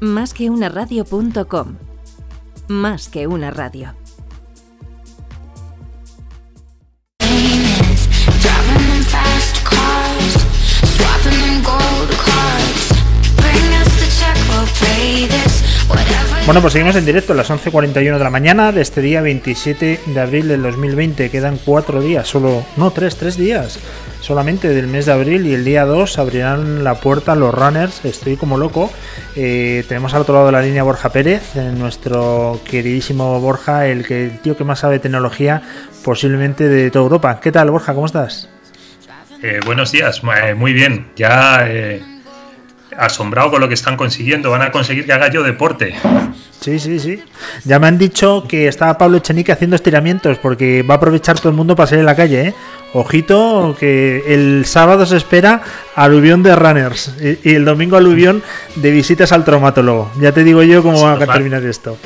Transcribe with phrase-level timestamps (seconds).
[0.00, 0.32] Más
[1.04, 1.76] que.
[2.68, 3.97] Más que una radio.
[16.48, 20.00] Bueno, pues seguimos en directo a las 11.41 de la mañana de este día 27
[20.06, 21.28] de abril del 2020.
[21.28, 23.78] Quedan cuatro días, solo, no, tres, tres días
[24.22, 28.02] solamente del mes de abril y el día 2 abrirán la puerta los runners.
[28.02, 28.90] Estoy como loco.
[29.36, 34.06] Eh, tenemos al otro lado de la línea Borja Pérez, eh, nuestro queridísimo Borja, el,
[34.40, 35.60] tío que más sabe tecnología
[36.02, 37.40] posiblemente de toda Europa.
[37.42, 37.92] ¿Qué tal, Borja?
[37.92, 38.48] ¿Cómo estás?
[39.42, 40.22] Eh, buenos días,
[40.56, 41.08] muy bien.
[41.14, 41.68] Ya
[42.98, 44.50] asombrado con lo que están consiguiendo.
[44.50, 45.94] Van a conseguir que haga yo deporte.
[46.60, 47.22] Sí, sí, sí.
[47.64, 51.50] Ya me han dicho que estaba Pablo Echenique haciendo estiramientos porque va a aprovechar todo
[51.50, 52.48] el mundo para salir en la calle.
[52.48, 52.54] ¿eh?
[52.94, 55.62] Ojito, que el sábado se espera
[55.94, 58.42] aluvión de runners y, el domingo aluvión
[58.74, 60.10] de visitas al traumatólogo.
[60.20, 61.96] Ya te digo yo cómo va a terminar esto.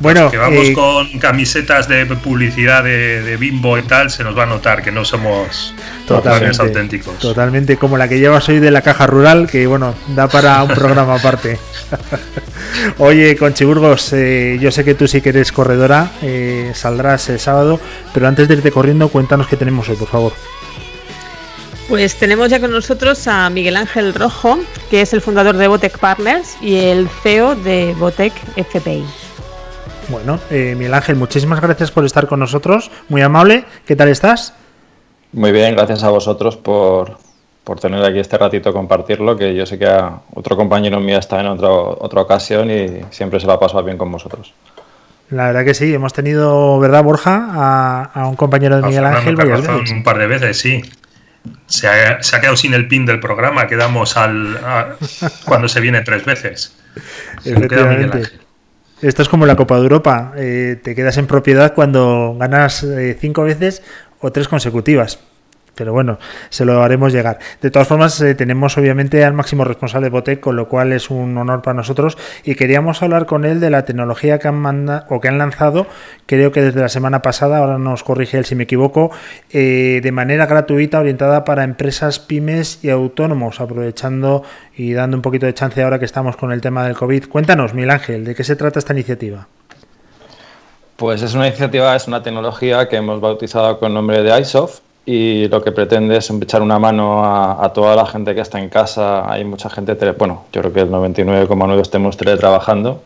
[0.00, 4.42] Bueno, que vamos eh, con camisetas de publicidad de, Bimbo y tal, se nos va
[4.42, 5.72] a notar que no somos
[6.06, 7.18] totalmente auténticos.
[7.18, 10.68] Totalmente, como la que llevas hoy de la caja rural, que bueno, da para un
[10.74, 11.58] programa aparte.
[12.98, 17.80] Oye, Conchiburgos, eh, yo sé que tú sí que eres corredora, eh, saldrás el sábado,
[18.12, 20.32] pero antes de irte corriendo, cuéntanos qué tenemos hoy, por favor.
[21.88, 24.58] Pues tenemos ya con nosotros a Miguel Ángel Rojo,
[24.90, 29.04] que es el fundador de Botec Partners y el CEO de Botec FPI.
[30.08, 32.90] Bueno, eh, Miguel Ángel, muchísimas gracias por estar con nosotros.
[33.08, 33.64] Muy amable.
[33.86, 34.54] ¿Qué tal estás?
[35.32, 37.18] Muy bien, gracias a vosotros por,
[37.80, 39.88] tener aquí este ratito compartirlo, que yo sé que
[40.34, 44.12] otro compañero mío está en otra ocasión y siempre se lo ha pasado bien con
[44.12, 44.52] vosotros.
[45.30, 48.10] La verdad que sí, hemos tenido, ¿verdad, Borja?
[48.14, 49.36] A, un compañero de Miguel Ángel
[49.90, 50.82] Un par de veces, sí.
[51.66, 54.58] Se ha, quedado sin el pin del programa, quedamos al
[55.44, 56.76] cuando se viene tres veces.
[57.44, 58.43] Efectivamente.
[59.00, 60.32] Esto es como la Copa de Europa.
[60.36, 63.82] Eh, te quedas en propiedad cuando ganas eh, cinco veces
[64.20, 65.18] o tres consecutivas.
[65.74, 66.18] Pero bueno,
[66.50, 67.38] se lo haremos llegar.
[67.60, 71.10] De todas formas, eh, tenemos obviamente al máximo responsable de Botec, con lo cual es
[71.10, 72.16] un honor para nosotros.
[72.44, 75.86] Y queríamos hablar con él de la tecnología que han manda, o que han lanzado,
[76.26, 79.10] creo que desde la semana pasada, ahora nos corrige él si me equivoco,
[79.50, 84.42] eh, de manera gratuita, orientada para empresas, pymes y autónomos, aprovechando
[84.76, 87.28] y dando un poquito de chance ahora que estamos con el tema del COVID.
[87.28, 89.46] Cuéntanos, Mil Ángel, ¿de qué se trata esta iniciativa?
[90.96, 95.48] Pues es una iniciativa, es una tecnología que hemos bautizado con nombre de iSoft y
[95.48, 99.30] lo que pretende es echar una mano a, toda la gente que está en casa.
[99.30, 103.02] Hay mucha gente, bueno, yo creo que el 99,9 estemos teletrabajando.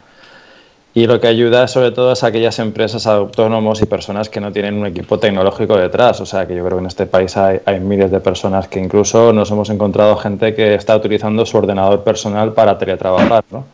[0.95, 4.53] Y lo que ayuda sobre todo es a aquellas empresas, autónomos y personas que no
[4.53, 6.21] tienen un equipo tecnológico detrás.
[6.21, 8.79] O sea, que yo creo que en este país hay, hay miles de personas que
[8.79, 13.45] incluso nos hemos encontrado gente que está utilizando su ordenador personal para teletrabajar.
[13.51, 13.65] ¿no?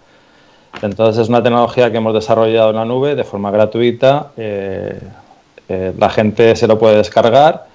[0.83, 4.33] Entonces es una tecnología que hemos desarrollado en la nube de forma gratuita.
[4.37, 4.99] Eh,
[5.69, 7.74] eh, la gente se lo puede descargar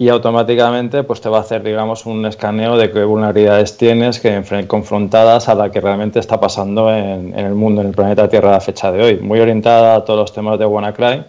[0.00, 4.42] y automáticamente pues te va a hacer digamos un escaneo de qué vulnerabilidades tienes que
[4.66, 8.52] confrontadas a la que realmente está pasando en, el mundo, en el planeta Tierra a
[8.52, 9.16] la fecha de hoy.
[9.18, 11.22] Muy orientada a todos los temas de WannaCry,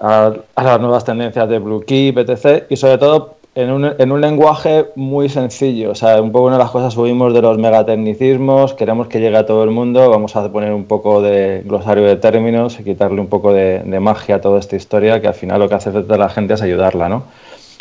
[0.00, 4.20] a, las nuevas tendencias de Blue Key, BTC y sobre todo en un, en un,
[4.20, 5.90] lenguaje muy sencillo.
[5.90, 9.38] O sea, un poco una de las cosas subimos de los megatecnicismos, queremos que llegue
[9.38, 13.18] a todo el mundo, vamos a poner un poco de glosario de términos y quitarle
[13.18, 16.16] un poco de, magia a toda esta historia, que al final lo que hace a
[16.18, 17.22] la gente es ayudarla, ¿no?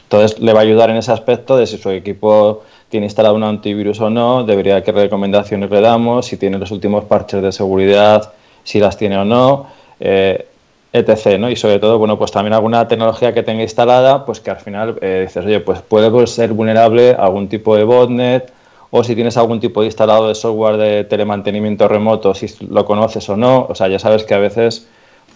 [0.03, 3.43] Entonces le va a ayudar en ese aspecto de si su equipo tiene instalado un
[3.43, 8.31] antivirus o no, debería qué recomendaciones le damos, si tiene los últimos parches de seguridad,
[8.63, 9.67] si las tiene o no,
[9.99, 10.47] eh,
[10.95, 11.37] etc.
[11.37, 11.49] ¿no?
[11.49, 14.97] Y sobre todo, bueno, pues también alguna tecnología que tenga instalada, pues que al final
[15.01, 18.51] eh, dices, oye, pues puede ser vulnerable algún tipo de botnet,
[18.91, 23.27] o si tienes algún tipo de instalado de software de telemantenimiento remoto, si lo conoces
[23.29, 23.67] o no.
[23.69, 24.87] O sea, ya sabes que a veces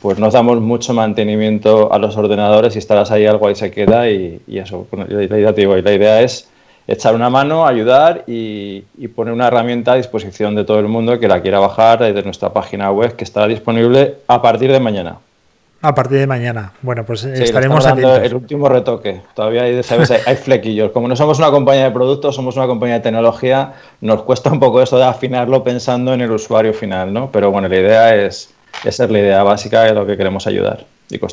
[0.01, 4.41] pues nos damos mucho mantenimiento a los ordenadores, instalas ahí algo ahí se queda y,
[4.47, 4.87] eso.
[4.91, 6.49] la, idea, digo, la idea es
[6.87, 8.81] echar una mano, ayudar y,
[9.15, 12.53] poner una herramienta a disposición de todo el mundo que la quiera bajar desde nuestra
[12.53, 15.17] página web que estará disponible a partir de mañana.
[15.81, 16.73] A partir de mañana.
[16.81, 18.19] Bueno, pues estaremos atentos.
[18.21, 19.21] El último retoque.
[19.33, 20.11] Todavía hay, ¿sabes?
[20.11, 20.91] hay, flequillos.
[20.91, 24.59] Como no somos una compañía de productos, somos una compañía de tecnología, nos cuesta un
[24.59, 27.31] poco eso de afinarlo pensando en el usuario final, ¿no?
[27.31, 28.53] Pero bueno, la idea es,
[28.83, 30.85] esa es la idea básica de lo que queremos ayudar.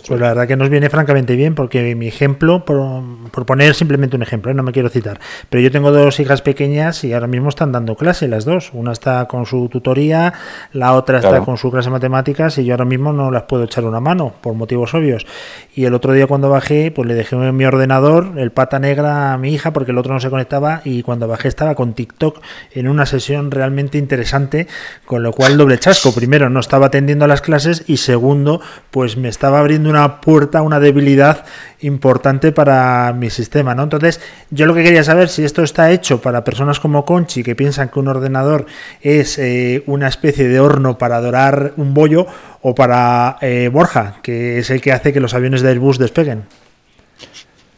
[0.08, 4.22] Pues la verdad que nos viene francamente bien porque mi ejemplo, por, poner simplemente un
[4.22, 4.54] ejemplo, ¿eh?
[4.54, 5.20] no me quiero citar,
[5.50, 8.70] pero yo tengo dos hijas pequeñas y ahora mismo están dando clase las dos.
[8.72, 10.32] Una está con su tutoría,
[10.72, 13.64] la otra está con su clase de matemáticas y yo ahora mismo no las puedo
[13.64, 15.26] echar una mano por motivos obvios.
[15.74, 19.38] Y el otro día cuando bajé, pues le dejé mi ordenador el pata negra a
[19.38, 22.40] mi hija porque el otro no se conectaba y cuando bajé estaba con TikTok
[22.72, 24.68] en una sesión realmente interesante,
[25.04, 26.14] con lo cual doble chasco.
[26.14, 30.62] Primero, no estaba atendiendo a las clases y segundo, pues me estaba abriendo una puerta,
[30.62, 31.44] una debilidad
[31.80, 33.82] importante para mi sistema, ¿no?
[33.82, 34.20] Entonces,
[34.50, 37.88] yo lo que quería saber si esto está hecho para personas como Conchi que piensan
[37.88, 38.66] que un ordenador
[39.02, 42.28] es eh, una especie de horno para adorar un bollo
[42.62, 46.44] o para eh, Borja, que es el que hace que los aviones de Airbus despeguen.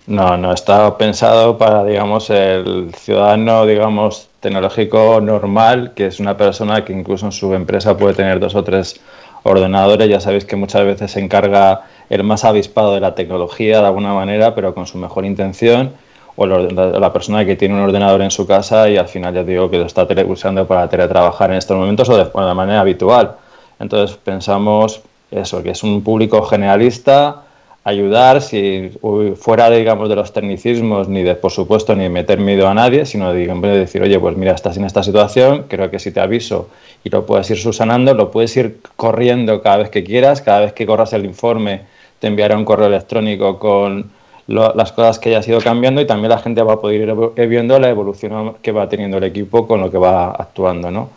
[0.07, 6.85] No, no, está pensado para, digamos, el ciudadano, digamos, tecnológico normal, que es una persona
[6.85, 9.01] que incluso en su empresa puede tener dos o tres
[9.43, 13.87] ordenadores, ya sabéis que muchas veces se encarga el más avispado de la tecnología de
[13.87, 15.93] alguna manera, pero con su mejor intención,
[16.37, 19.69] o la, persona que tiene un ordenador en su casa y al final ya digo
[19.69, 23.37] que lo está usando para teletrabajar en estos momentos o de, de manera habitual.
[23.81, 25.03] Entonces pensamos
[25.33, 27.43] eso, que es un público generalista,
[27.85, 28.91] ayudar, si
[29.37, 33.33] fuera, digamos, de los tecnicismos, ni de, por supuesto, ni meter miedo a nadie, sino
[33.33, 36.69] de, de decir, oye, pues mira, estás en esta situación, creo que si te aviso
[37.03, 40.73] y lo puedes ir subsanando, lo puedes ir corriendo cada vez que quieras, cada vez
[40.73, 41.83] que corras el informe
[42.19, 44.11] te enviará un correo electrónico con
[44.49, 47.03] las cosas que hayas ido cambiando y también la gente va a poder
[47.37, 51.11] ir viendo la evolución que va teniendo el equipo con lo que va actuando, ¿no?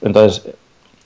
[0.00, 0.50] Entonces,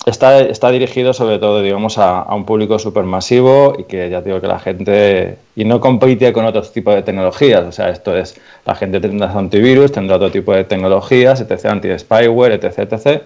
[0.06, 4.46] está, está dirigido sobre todo, digamos, a, un público supermasivo y que ya digo que
[4.46, 5.38] la gente...
[5.56, 9.32] Y no compite con otros tipos de tecnologías, o sea, esto es, la gente tendrá
[9.32, 13.22] antivirus, tendrá otro tipo de tecnologías, etc., anti-spyware, etc., etc.,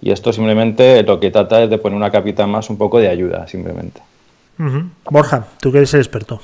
[0.00, 3.08] y esto simplemente lo que trata es de poner una capita más un poco de
[3.08, 4.00] ayuda, simplemente.
[5.08, 6.40] Borja, tú que eres el experto.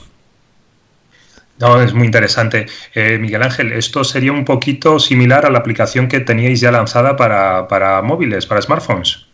[1.58, 2.66] No, es muy interesante.
[2.94, 7.16] Eh, Miguel Ángel, esto sería un poquito similar a la aplicación que teníais ya lanzada
[7.16, 9.27] para, para móviles, para smartphones.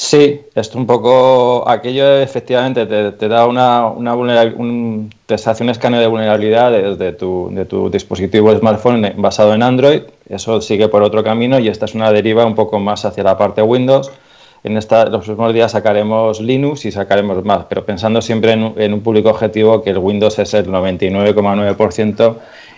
[0.00, 5.98] Sí, esto un poco, aquello efectivamente te, da una, una un, te hace un escaneo
[5.98, 11.24] de vulnerabilidad de, tu, de tu dispositivo smartphone basado en Android, eso sigue por otro
[11.24, 14.12] camino y esta es una deriva un poco más hacia la parte Windows.
[14.62, 19.00] En esta, los próximos días sacaremos Linux y sacaremos más, pero pensando siempre en, un
[19.00, 22.36] público objetivo que el Windows es el 99,9%,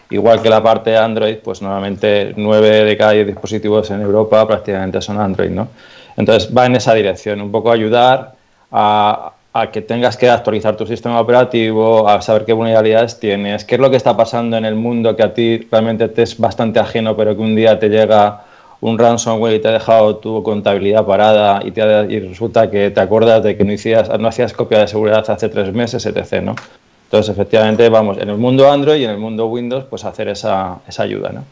[0.08, 5.02] igual que la parte Android, pues nuevamente 9 de cada 10 dispositivos en Europa prácticamente
[5.02, 5.68] son Android, ¿no?
[6.16, 8.34] Entonces va en esa dirección, un poco ayudar
[8.72, 9.32] a,
[9.72, 13.90] que tengas que actualizar tu sistema operativo, a saber qué vulnerabilidades tienes, qué es lo
[13.90, 17.34] que está pasando en el mundo que a ti realmente te es bastante ajeno, pero
[17.36, 18.44] que un día te llega
[18.80, 23.00] un ransomware y te ha dejado tu contabilidad parada y, te y resulta que te
[23.00, 26.42] acuerdas de que no, hacías, no hacías copia de seguridad hace tres meses, etc.
[26.42, 26.54] ¿no?
[27.04, 30.78] Entonces, efectivamente, vamos, en el mundo Android y en el mundo Windows, pues hacer esa,
[30.88, 31.30] esa ayuda.
[31.32, 31.44] ¿no?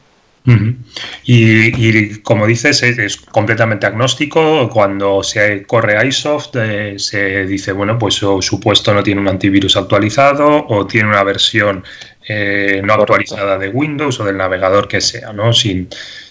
[1.25, 4.69] Y, como dices, es, completamente agnóstico.
[4.71, 9.77] Cuando se corre iSoft, eh, se dice, bueno, pues su puesto no tiene un antivirus
[9.77, 11.85] actualizado o tiene una versión
[12.29, 15.53] eh, no actualizada de Windows o del navegador que sea, ¿no?
[15.53, 15.89] Sin,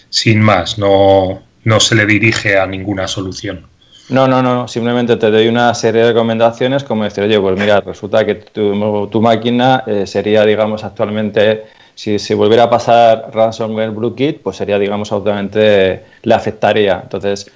[0.08, 3.66] sin más, no, no se le dirige a ninguna solución.
[4.08, 7.80] No, no, no, simplemente te doy una serie de recomendaciones como decir, oye, pues mira,
[7.80, 11.64] resulta que tu, tu máquina eh, sería, digamos, actualmente
[11.98, 17.00] si volviera a pasar ransomware BlueKit, pues sería, digamos, absolutamente le afectaría.
[17.02, 17.50] Entonces,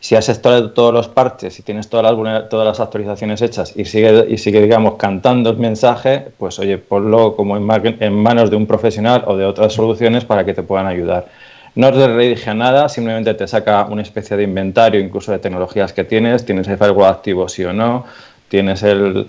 [0.00, 3.84] si has estado todos los parches, y tienes todas las, todas las actualizaciones hechas y
[3.84, 8.56] sigue, y sigue, digamos, cantando el mensaje, pues oye, ponlo como en, en manos de
[8.56, 11.28] un profesional o de otras soluciones para que te puedan ayudar.
[11.76, 15.92] No te redirige a nada, simplemente te saca una especie de inventario, incluso de tecnologías
[15.92, 18.04] que tienes, tienes el firewall activo sí o no,
[18.48, 19.28] tienes el,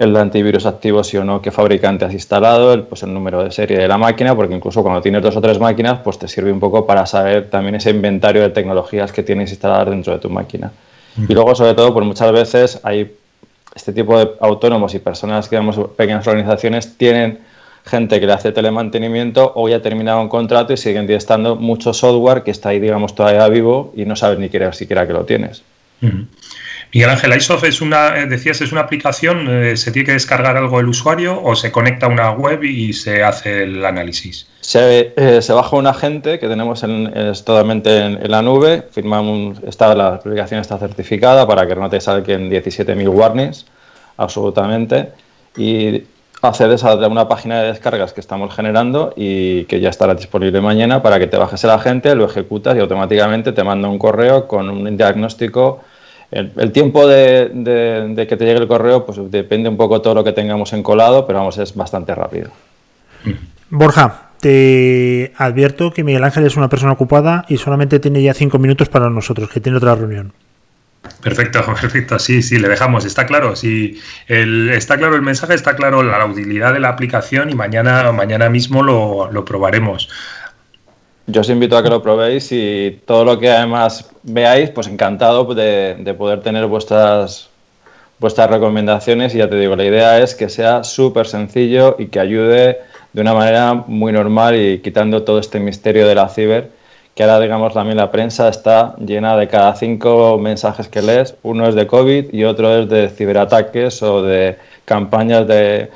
[0.00, 3.50] el antivirus activo sí o no, qué fabricante has instalado, el, pues el número de
[3.50, 6.50] serie de la máquina, porque incluso cuando tienes dos o tres máquinas, pues te sirve
[6.50, 10.30] un poco para saber también ese inventario de tecnologías que tienes instaladas dentro de tu
[10.30, 10.72] máquina.
[11.28, 13.14] Y luego, sobre todo, pues muchas veces hay
[13.74, 17.40] este tipo de autónomos y personas que, digamos, pequeñas organizaciones, tienen
[17.84, 21.92] gente que le hace telemantenimiento o ya ha terminado un contrato y siguen estando mucho
[21.92, 25.62] software que está ahí, digamos, todavía vivo y no sabes ni siquiera que lo tienes.
[26.92, 30.56] Miguel Ángel, iSoft es una, eh, decías, es una aplicación, eh, ¿se tiene que descargar
[30.56, 34.48] algo el usuario o se conecta a una web y se hace el análisis?
[34.60, 37.12] Se, eh, baja un agente que tenemos en,
[37.44, 42.50] totalmente en, la nube, firmamos, está, la aplicación está certificada para que no te salgan
[42.50, 43.66] 17.000 warnings,
[44.16, 45.10] absolutamente,
[45.56, 46.02] y
[46.42, 51.02] accedes a una página de descargas que estamos generando y que ya estará disponible mañana
[51.02, 54.70] para que te bajes el agente, lo ejecutas y automáticamente te manda un correo con
[54.70, 55.82] un diagnóstico
[56.30, 60.32] el, tiempo de, que te llegue el correo, pues depende un poco todo lo que
[60.32, 62.50] tengamos encolado, pero vamos, es bastante rápido.
[63.68, 68.58] Borja, te advierto que Miguel Ángel es una persona ocupada y solamente tiene ya cinco
[68.58, 70.32] minutos para nosotros, que tiene otra reunión.
[71.22, 72.18] Perfecto, perfecto.
[72.18, 73.04] Sí, sí, le dejamos.
[73.04, 73.56] Está claro.
[73.56, 78.10] Sí, el, está claro el mensaje, está claro la utilidad de la aplicación y mañana,
[78.12, 80.08] mañana mismo lo, lo probaremos.
[81.30, 85.44] Yo os invito a que lo probéis y todo lo que además veáis, pues encantado
[85.54, 87.48] de, poder tener vuestras,
[88.18, 89.34] vuestras recomendaciones.
[89.34, 92.80] Y ya te digo, la idea es que sea súper sencillo y que ayude
[93.12, 96.70] de una manera muy normal y quitando todo este misterio de la ciber,
[97.14, 101.68] que ahora digamos también la prensa está llena de cada cinco mensajes que lees, uno
[101.68, 105.90] es de COVID y otro es de ciberataques o de campañas de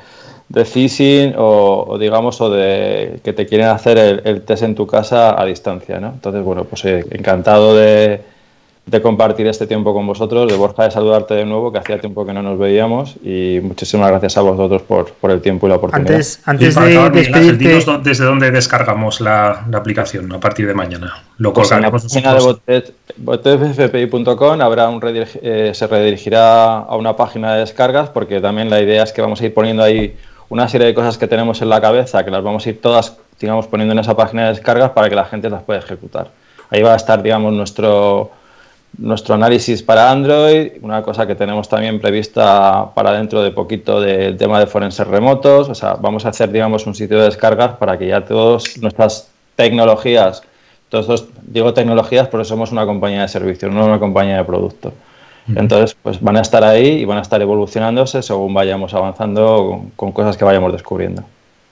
[0.49, 5.39] de phishing o, digamos o de que te quieren hacer el, test en tu casa
[5.39, 6.09] a distancia, ¿no?
[6.09, 8.21] Entonces, bueno, pues eh, encantado de,
[9.01, 12.33] compartir este tiempo con vosotros, de Borja de saludarte de nuevo, que hacía tiempo que
[12.33, 16.13] no nos veíamos y muchísimas gracias a vosotros por, por el tiempo y la oportunidad.
[16.13, 17.81] Antes, antes de despedirte...
[18.03, 21.15] desde dónde descargamos la, aplicación a partir de mañana.
[21.39, 27.55] Lo pues en la página de botfpi.com habrá un eh, se redirigirá a una página
[27.55, 30.15] de descargas porque también la idea es que vamos a ir poniendo ahí
[30.49, 33.17] una serie de cosas que tenemos en la cabeza que las vamos a ir todas,
[33.39, 36.29] digamos, poniendo en esa página de descargas para que la gente las pueda ejecutar.
[36.69, 38.31] Ahí va a estar, digamos, nuestro,
[38.97, 44.37] nuestro análisis para Android, una cosa que tenemos también prevista para dentro de poquito del
[44.37, 47.97] tema de forenses remotos, o sea, vamos a hacer, digamos, un sitio de descargas para
[47.97, 50.43] que ya todas nuestras tecnologías,
[50.89, 54.93] todos digo tecnologías porque somos una compañía de servicios, no una compañía de productos.
[55.47, 60.11] Entonces, pues van a estar ahí y van a estar evolucionándose según vayamos avanzando con,
[60.11, 61.23] cosas que vayamos descubriendo.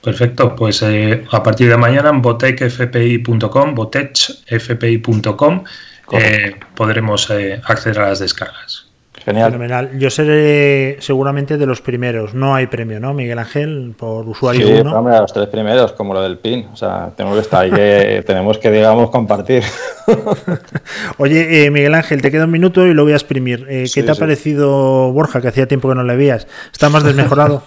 [0.03, 5.63] Perfecto, pues eh, a partir de mañana en botechfpi.com, botechfpi.com,
[6.11, 8.92] eh, podremos eh, acceder a las descargas.
[9.25, 9.51] Genial.
[9.51, 9.97] Fenomenal.
[9.97, 12.33] Yo seré seguramente de los primeros.
[12.33, 13.93] No hay premio, ¿no, Miguel Ángel?
[13.97, 14.97] Por usuario sí, uno.
[14.97, 16.67] hombre, los tres primeros, como lo del PIN.
[16.73, 19.63] O sea, tenemos que estar ahí, que tenemos que, digamos, compartir.
[21.17, 23.65] Oye, eh, Miguel Ángel, te queda un minuto y lo voy a exprimir.
[23.69, 26.45] Eh, ¿Qué te ha parecido Borja, que hacía tiempo que no le veías?
[26.71, 27.63] ¿Está más desmejorado?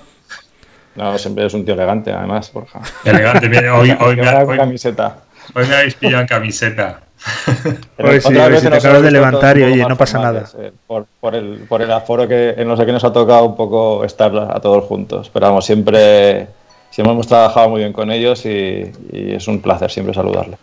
[0.95, 2.81] no, siempre es un tío elegante, además, Borja.
[3.05, 5.21] Elegante, hoy, hoy, me, hoy, camiseta.
[5.55, 7.06] hoy me habéis pillado en camiseta.
[7.97, 10.45] Pues sí, si te acabas de levantar y oye, no pasa nada.
[10.59, 14.05] Eh, por, el, por el aforo que no sé qué nos ha tocado un poco
[14.05, 15.31] estar a todos juntos.
[15.33, 16.47] Pero vamos, siempre,
[16.91, 20.57] siempre hemos trabajado muy bien con ellos y, y es un placer siempre saludarle.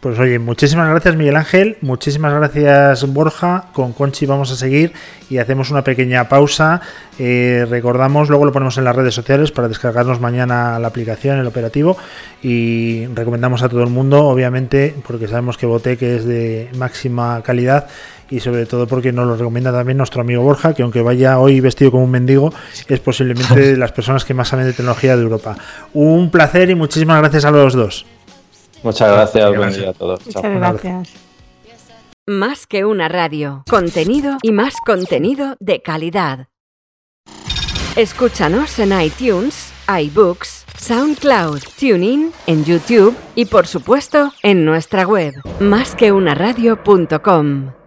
[0.00, 4.92] Pues oye, muchísimas gracias Miguel Ángel, muchísimas gracias Borja, con Conchi vamos a seguir
[5.28, 6.80] y hacemos una pequeña pausa.
[7.18, 11.48] Eh, recordamos, luego lo ponemos en las redes sociales para descargarnos mañana la aplicación, el
[11.48, 11.96] operativo
[12.44, 17.88] y recomendamos a todo el mundo, obviamente, porque sabemos que Botec es de máxima calidad
[18.30, 21.58] y sobre todo porque nos lo recomienda también nuestro amigo Borja, que aunque vaya hoy
[21.58, 22.52] vestido como un mendigo,
[22.86, 25.56] es posiblemente de las personas que más saben de tecnología de Europa.
[25.92, 28.06] Un placer y muchísimas gracias a los dos.
[28.82, 30.26] Muchas gracias, buen día a todos.
[30.26, 31.10] Muchas gracias.
[32.26, 36.48] Más que una radio, contenido y más contenido de calidad.
[37.96, 47.77] Escúchanos en iTunes, iBooks, SoundCloud, TuneIn, en YouTube y por supuesto en nuestra web, másqueunaradio.com.